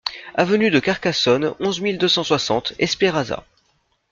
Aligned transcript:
Avenue 0.33 0.71
de 0.71 0.79
Carcassonne, 0.79 1.53
onze 1.59 1.79
mille 1.79 1.99
deux 1.99 2.07
cent 2.07 2.23
soixante 2.23 2.73
Espéraza 2.79 3.45